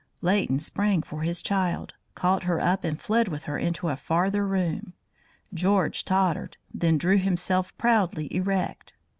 [0.23, 4.47] Leighton sprang for his child, caught her up and fled with her into a farther
[4.47, 4.93] room.
[5.53, 8.95] George tottered, then drew himself proudly erect.